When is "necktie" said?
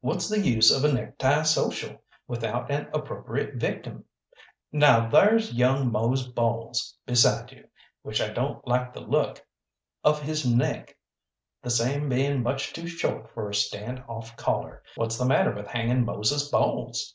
0.90-1.42